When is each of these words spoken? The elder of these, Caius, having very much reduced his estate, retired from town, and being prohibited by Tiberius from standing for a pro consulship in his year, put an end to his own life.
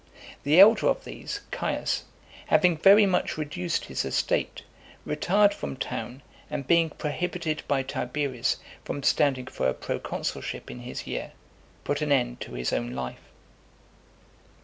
The 0.41 0.59
elder 0.59 0.87
of 0.87 1.03
these, 1.03 1.41
Caius, 1.51 2.05
having 2.47 2.75
very 2.75 3.05
much 3.05 3.37
reduced 3.37 3.85
his 3.85 4.03
estate, 4.03 4.63
retired 5.05 5.53
from 5.53 5.75
town, 5.77 6.23
and 6.49 6.65
being 6.65 6.89
prohibited 6.89 7.61
by 7.67 7.83
Tiberius 7.83 8.57
from 8.83 9.03
standing 9.03 9.45
for 9.45 9.67
a 9.67 9.75
pro 9.75 9.99
consulship 9.99 10.71
in 10.71 10.79
his 10.79 11.05
year, 11.05 11.33
put 11.83 12.01
an 12.01 12.11
end 12.11 12.39
to 12.41 12.53
his 12.53 12.73
own 12.73 12.93
life. 12.95 13.29